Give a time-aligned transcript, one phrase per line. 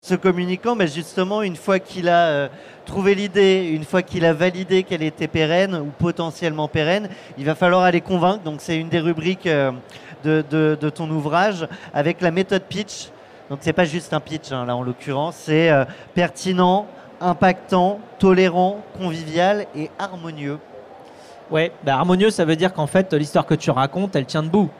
[0.00, 2.48] Ce communicant, mais justement, une fois qu'il a euh,
[2.86, 7.56] trouvé l'idée, une fois qu'il a validé qu'elle était pérenne ou potentiellement pérenne, il va
[7.56, 8.44] falloir aller convaincre.
[8.44, 9.72] Donc c'est une des rubriques euh,
[10.24, 13.08] de, ton ouvrage avec la méthode pitch.
[13.50, 15.84] Donc c'est pas juste un pitch, hein, là en l'occurrence, c'est euh,
[16.14, 16.86] pertinent,
[17.20, 20.60] impactant, tolérant, convivial et harmonieux.
[21.50, 24.70] Ouais, bah harmonieux, ça veut dire qu'en fait, l'histoire que tu racontes, elle tient debout.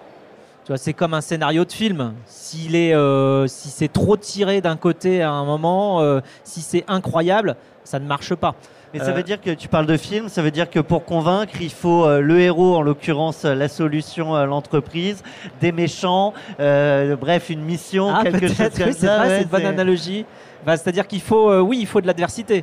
[0.69, 2.13] Tu vois, c'est comme un scénario de film.
[2.27, 6.85] S'il est, euh, si c'est trop tiré d'un côté à un moment, euh, si c'est
[6.89, 8.55] incroyable, ça ne marche pas.
[8.93, 11.07] Mais ça Euh, veut dire que tu parles de film, ça veut dire que pour
[11.07, 15.23] convaincre, il faut le héros, en l'occurrence la solution, l'entreprise,
[15.63, 19.17] des méchants, euh, bref, une mission, Ah, quelque chose comme oui, c'est ça.
[19.21, 20.27] vrai, ouais, c'est une bonne analogie.
[20.67, 22.63] Bah, C'est-à-dire qu'il faut, euh, oui, il faut de l'adversité.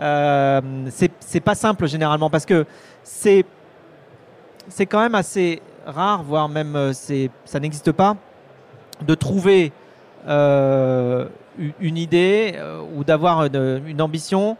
[0.00, 0.62] Euh,
[1.20, 2.64] c'est pas simple généralement parce que
[3.04, 3.44] c'est
[4.88, 8.16] quand même assez rare, voire même euh, ça n'existe pas,
[9.06, 9.72] de trouver
[10.28, 11.26] euh,
[11.80, 14.56] une idée euh, ou d'avoir une, ambition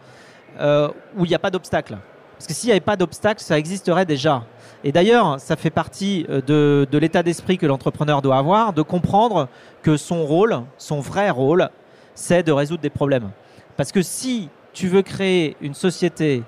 [0.58, 1.96] où il n'y a pas d'obstacle.
[2.34, 4.44] Parce que s'il n'y avait pas d'obstacle, ça existerait déjà.
[4.84, 9.48] Et d'ailleurs, ça fait partie de l'état d'esprit que l'entrepreneur doit avoir, de comprendre
[9.82, 11.70] que son rôle, son vrai rôle,
[12.14, 13.30] c'est de résoudre des problèmes.
[13.76, 16.42] Parce que si tu veux créer une société,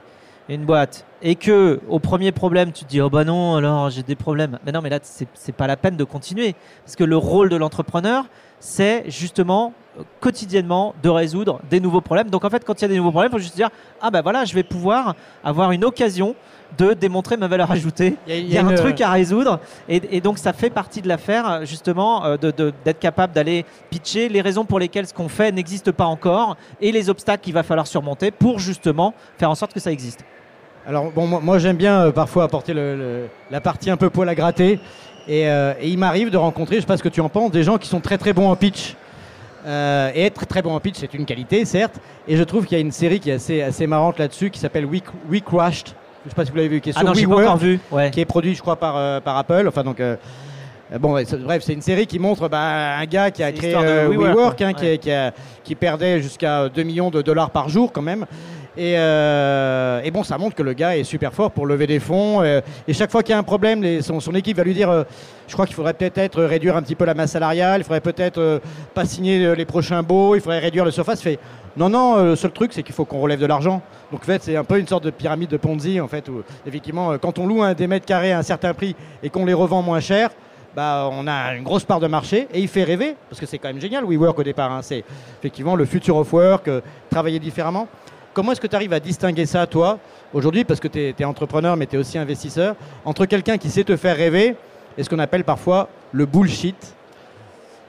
[0.49, 4.03] une boîte, et que au premier problème tu te dis oh bah non alors j'ai
[4.03, 7.05] des problèmes, mais non mais là c'est c'est pas la peine de continuer parce que
[7.05, 8.27] le rôle de l'entrepreneur
[8.61, 12.31] c'est justement euh, quotidiennement de résoudre des nouveaux problèmes.
[12.31, 13.71] Donc en fait quand il y a des nouveaux problèmes, il faut juste dire
[14.03, 16.35] ah bah voilà je vais pouvoir avoir une occasion
[16.77, 20.21] de démontrer ma valeur ajoutée il y a, un une- truc à résoudre et, et
[20.21, 24.41] donc ça fait partie de l'affaire justement euh, de- de- d'être capable d'aller pitcher les
[24.41, 27.87] raisons pour lesquelles ce qu'on fait n'existe pas encore et les obstacles qu'il va falloir
[27.87, 30.25] surmonter pour justement faire en sorte que ça existe.
[30.87, 34.11] Alors bon, moi, moi, j'aime bien euh, parfois apporter le- le- la partie un peu
[34.11, 34.79] poil à gratter.
[35.27, 37.51] Et, euh, et il m'arrive de rencontrer, je sais pas ce que tu en penses,
[37.51, 38.95] des gens qui sont très très bons en pitch.
[39.67, 41.95] Euh, et être très bon en pitch, c'est une qualité, certes.
[42.29, 44.59] Et je trouve qu'il y a une série qui est assez, assez marrante là-dessus, qui
[44.59, 45.01] s'appelle We,
[45.31, 45.89] We Crashed.
[46.25, 47.45] Je sais pas si vous l'avez vu, qui est Ah sur non, j'ai pas WeWork,
[47.47, 47.81] encore vu.
[47.91, 48.11] Ouais.
[48.11, 49.65] qui est produit, je crois, par, par Apple.
[49.67, 50.03] Enfin, donc,
[51.01, 51.13] bon,
[51.45, 54.85] bref, c'est une série qui montre bah, un gars qui a créé WeWork, hein, qui,
[54.85, 54.99] Ouais.
[54.99, 58.27] qui a- qui perdait jusqu'à 2 millions de dollars par jour, quand même.
[58.77, 62.01] Et, euh, et bon, ça montre que le gars est super fort pour lever des
[62.01, 62.43] fonds.
[62.43, 65.05] euh, et chaque fois qu'il y a un problème, son, équipe va lui dire euh,
[65.47, 68.61] je crois qu'il faudrait peut-être réduire un petit peu la masse salariale, il faudrait peut-être
[68.95, 71.21] pas signer les prochains baux, il faudrait réduire le surface.
[71.23, 71.39] Fait
[71.77, 73.83] non, non, le seul truc, c'est qu'il faut qu'on relève de l'argent.
[74.11, 76.43] Donc en fait, c'est un peu une sorte de pyramide de Ponzi, en fait, où
[76.67, 79.55] effectivement, quand on loue un, des mètres carrés à un certain prix et qu'on les
[79.55, 80.31] revend moins cher,
[80.75, 83.59] bah, on a une grosse part de marché et il fait rêver, parce que c'est
[83.59, 84.73] quand même génial, WeWork au départ.
[84.73, 84.81] hein.
[84.83, 85.05] c'est
[85.39, 86.69] effectivement le future of work,
[87.11, 87.87] travailler différemment.
[88.35, 90.01] Comment est-ce que tu arrives à distinguer ça, toi,
[90.33, 92.75] aujourd'hui, parce que tu es, entrepreneur, mais tu es aussi investisseur,
[93.05, 94.57] entre quelqu'un qui sait te faire rêver
[94.99, 96.97] et ce qu'on appelle parfois le bullshit?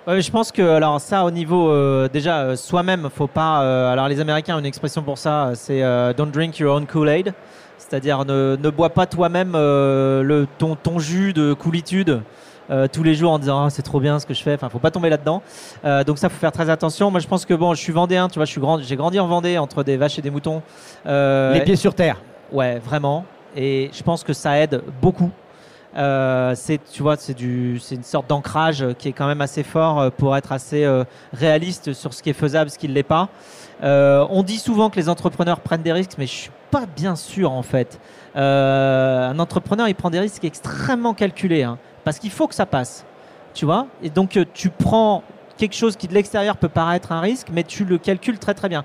[0.07, 4.07] Je pense que alors ça au niveau euh, déjà euh, soi-même faut pas euh, alors
[4.07, 5.81] les Américains ont une expression pour ça c'est
[6.16, 7.33] don't drink your own Kool-Aid.
[7.79, 12.22] C'est-à-dire ne, bois pas toi-même le ton, ton jus de coolitude
[12.71, 14.69] euh, tous les jours en disant Ah, c'est trop bien ce que je fais enfin
[14.69, 15.41] faut pas tomber là-dedans
[15.83, 18.27] Euh, donc ça faut faire très attention moi je pense que bon je suis vendéen
[18.27, 20.61] tu vois je suis grand j'ai grandi en Vendée entre des vaches et des moutons
[21.05, 22.21] Euh, Les pieds sur terre.
[22.51, 23.25] Ouais, vraiment.
[23.55, 25.31] Et je pense que ça aide beaucoup.
[25.95, 30.11] C'est, tu vois, c'est du, c'est une sorte d'ancrage qui est quand même assez fort
[30.11, 30.85] pour être assez
[31.33, 33.29] réaliste sur ce qui est faisable, ce qui ne l'est pas.
[33.81, 37.51] On dit souvent que les entrepreneurs prennent des risques, mais je suis pas bien sûr
[37.51, 37.99] en fait.
[38.35, 43.03] Un entrepreneur, il prend des risques extrêmement calculés, hein, parce qu'il faut que ça passe,
[43.53, 43.88] tu vois?
[44.01, 45.23] Et donc euh, tu prends
[45.57, 48.69] quelque chose qui de l'extérieur peut paraître un risque, mais tu le calcules très très
[48.69, 48.83] bien.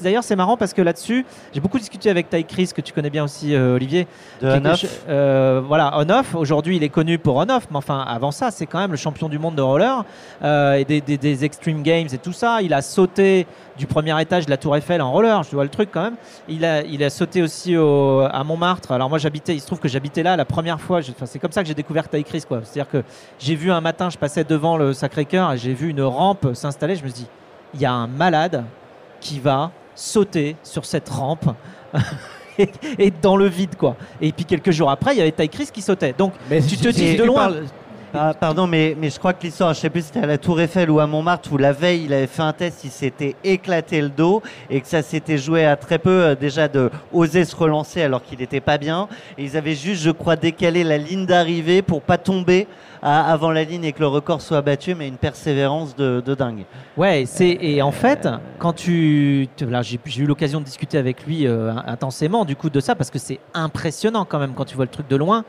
[0.00, 3.10] D'ailleurs, c'est marrant parce que là-dessus, j'ai beaucoup discuté avec Ty Chris, que tu connais
[3.10, 4.06] bien aussi, euh, Olivier.
[4.40, 4.84] De on-off.
[5.08, 6.34] euh, voilà, on-off.
[6.34, 9.28] Aujourd'hui, il est connu pour on-off, mais enfin, avant ça, c'est quand même le champion
[9.28, 10.04] du monde de roller
[10.42, 12.62] euh, et des, des- des Extreme Games et tout ça.
[12.62, 13.46] Il a sauté
[13.78, 16.16] du premier étage de la Tour Eiffel en roller, je vois le truc quand même.
[16.48, 18.92] Il a, il a sauté aussi au- à Montmartre.
[18.92, 20.98] Alors moi, j'habitais, il se trouve que j'habitais là la première fois.
[20.98, 22.60] Enfin, c'est comme ça que j'ai découvert Ty Chris, quoi.
[22.64, 23.02] C'est-à-dire que
[23.38, 26.96] j'ai vu un matin, je passais devant le Sacré-Cœur et j'ai vu une rampe s'installer.
[26.96, 27.26] Je me suis dit,
[27.74, 28.64] il y a un malade
[29.20, 31.46] qui va sauter sur cette rampe.
[32.58, 33.96] Et, et dans le vide quoi.
[34.20, 36.14] Et puis quelques jours après, il y avait Ty Chris qui sautait.
[36.16, 37.34] Donc Mais Tu te dis de loin.
[37.48, 37.64] parles-
[38.14, 40.36] Ah, pardon, mais, mais je crois que l'histoire, je sais plus si c'était à la
[40.36, 43.36] Tour Eiffel ou à Montmartre, où la veille, il avait fait un test, il s'était
[43.42, 47.46] éclaté le dos et que ça s'était joué à très peu euh, déjà de oser
[47.46, 49.08] se relancer alors qu'il n'était pas bien.
[49.38, 52.66] Et ils avaient juste, je crois, décalé la ligne d'arrivée pour pas tomber
[53.00, 56.64] avant la ligne et que le record soit battu, mais une persévérance de, de dingue.
[56.98, 58.28] Ouais, c'est et en fait,
[58.58, 62.54] quand tu, tu- là, j'ai j'ai eu l'occasion de discuter avec lui euh, intensément du
[62.56, 65.16] coup de ça parce que c'est impressionnant quand même quand tu vois le truc de
[65.16, 65.44] loin.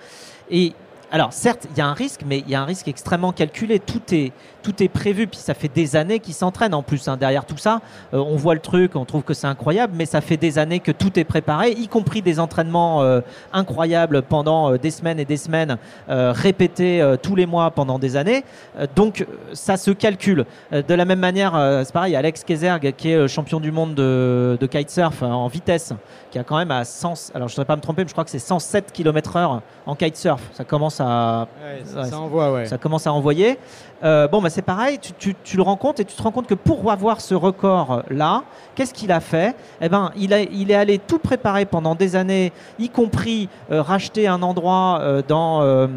[0.50, 0.74] Et
[1.14, 3.80] alors certes, il y a un risque, mais il y a un risque extrêmement calculé.
[3.80, 4.34] Tout est
[4.64, 7.08] tout est prévu, puis ça fait des années qu'il s'entraîne en plus.
[7.08, 7.18] hein.
[7.18, 7.82] Derrière tout ça,
[8.14, 10.80] Euh, on voit le truc, on trouve que c'est incroyable, mais ça fait des années
[10.80, 13.20] que tout est préparé, y compris des entraînements euh,
[13.52, 15.78] incroyables pendant euh, des semaines et des semaines,
[16.08, 18.44] répétés tous les mois pendant des années.
[18.96, 20.46] Donc ça se calcule.
[20.72, 25.22] De la même manière, c'est pareil, Alex Kezerg, qui est champion du monde de, kitesurf
[25.24, 25.94] en vitesse,
[26.32, 28.14] qui a quand même à 100, alors je ne voudrais pas me tromper, mais je
[28.14, 30.42] crois que c'est 107 km/h en kitesurf.
[30.54, 32.66] Ça commence à, ça, Ouais, ça envoie, ouais.
[32.66, 33.58] ça commence à envoyer.
[34.04, 36.32] Euh, bon, bah, c'est pareil, tu, tu- tu le rends compte et tu te rends
[36.32, 38.44] compte que pour avoir ce record-là,
[38.76, 39.56] qu'est-ce qu'il a fait?
[39.82, 43.82] Eh ben, il, a, il est allé tout préparer pendant des années, y compris euh,
[43.82, 45.88] racheter un endroit euh, dans, euh,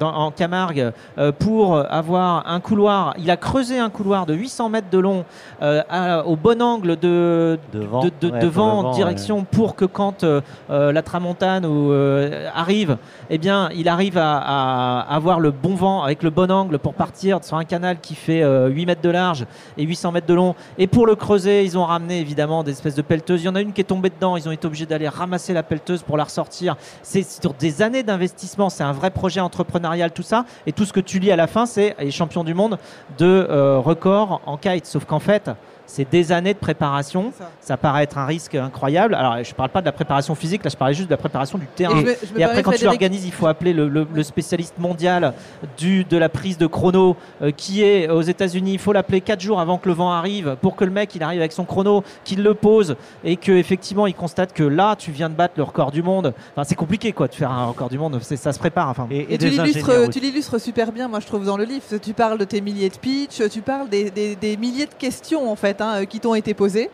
[0.00, 3.14] dans- en Camargue euh, pour avoir un couloir.
[3.18, 5.24] Il a creusé un couloir de 800 mètres de long
[5.62, 9.44] euh, à- au bon angle de, Devant, de, de- ouais, devant pour le vent, direction
[9.44, 10.40] pour que quand euh,
[10.70, 12.96] euh, la tramontane ou, euh, arrive,
[13.28, 16.94] eh bien, il arrive à, à avoir le bon vent avec le bon angle pour
[16.94, 19.46] partir sur un canal qui fait euh, 8 mètres de large
[19.76, 20.54] et 800 mètres de long.
[20.78, 23.42] Et pour le creuser, ils ont ramené évidemment des espèces de pelleteuses.
[23.42, 25.52] Il y en a une qui est tombée dedans, ils ont été obligés d'aller ramasser
[25.52, 26.76] la pelleteuse pour la ressortir.
[27.02, 30.44] C'est sur des années d'investissement, c'est un vrai projet entrepreneurial, tout ça.
[30.66, 32.78] Et tout ce que tu lis à la fin, c'est les champions du monde
[33.18, 34.86] de euh, record en kite.
[34.86, 35.50] Sauf qu'en fait,
[35.86, 37.32] c'est des années de préparation.
[37.38, 37.50] Ça.
[37.60, 39.14] Ça paraît être un risque incroyable.
[39.14, 41.18] Alors, je ne parle pas de la préparation physique, là, je parlais juste de la
[41.18, 41.96] préparation du Et terrain.
[42.00, 44.22] je me- je me Et après, quand tu l'organises, il faut appeler le, le- le
[44.22, 45.34] spécialiste mondial
[45.78, 48.72] du, de la prise de chrono euh, qui est aux États-Unis.
[48.74, 51.22] Il faut l'appeler 4 jours avant que le vent arrive pour que le mec il
[51.22, 55.10] arrive avec son chrono, qu'il le pose et que effectivement il constate que là tu
[55.10, 56.34] viens de battre le record du monde.
[56.52, 58.18] Enfin, c'est compliqué quoi de faire un record du monde.
[58.22, 58.88] Ça se prépare.
[58.88, 61.84] Enfin, Et, Et tu l'illustres, tu super bien, moi je trouve dans le livre.
[62.02, 65.50] Tu parles de tes milliers de pitchs, tu parles des, des- des milliers de questions
[65.50, 66.90] en fait hein, qui t'ont été posées,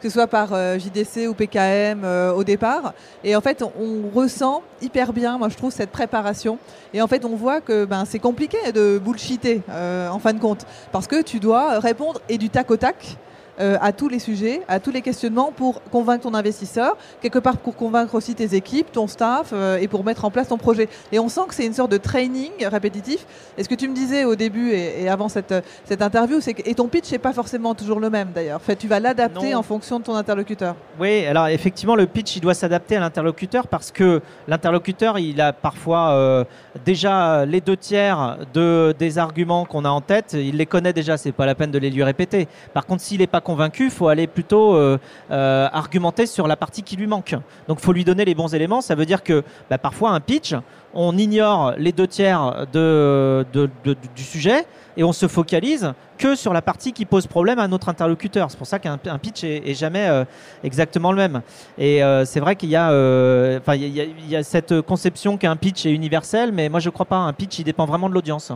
[0.00, 2.92] que ce soit par euh, JDC ou PKM euh, au départ.
[3.22, 6.58] Et en fait, on, on ressent hyper bien, moi je trouve, cette préparation.
[6.92, 10.40] Et en fait, on voit que ben, c'est compliqué de bullshiter euh, en fin de
[10.40, 13.16] compte, parce que tu dois répondre et du tac au tac.
[13.60, 17.58] Euh, à tous les sujets, à tous les questionnements pour convaincre ton investisseur, quelque part
[17.58, 20.88] pour convaincre aussi tes équipes, ton staff euh, et pour mettre en place ton projet.
[21.12, 23.26] Et on sent que c'est une sorte de training répétitif.
[23.58, 25.54] Et ce que tu me disais au début et, et avant cette,
[25.84, 28.56] cette interview, c'est que et ton pitch n'est pas forcément toujours le même d'ailleurs.
[28.56, 30.74] En fait, tu vas l'adapter en fonction de ton interlocuteur.
[30.98, 35.52] Oui, alors effectivement, le pitch, il doit s'adapter à l'interlocuteur parce que l'interlocuteur, il a
[35.52, 36.44] parfois euh,
[36.84, 41.16] déjà les deux tiers de, des arguments qu'on a en tête, il les connaît déjà,
[41.18, 42.48] c'est pas la peine de les lui répéter.
[42.72, 44.98] Par contre, s'il n'est pas convaincu, il faut aller plutôt euh,
[45.30, 47.34] euh, argumenter sur la partie qui lui manque.
[47.68, 48.80] Donc, il faut lui donner les bons éléments.
[48.80, 50.54] Ça veut dire que bah, parfois, un pitch,
[50.94, 54.66] on ignore les deux tiers du sujet
[54.96, 58.50] et on se focalise que sur la partie qui pose problème à notre interlocuteur.
[58.50, 60.24] C'est pour ça qu'un un pitch est, jamais euh,
[60.62, 61.42] exactement le même.
[61.78, 62.90] Et c'est vrai qu'il y a,
[63.68, 67.16] y, a- cette conception qu'un pitch est universel, mais moi je crois pas.
[67.16, 68.52] Un pitch, il dépend vraiment de l'audience.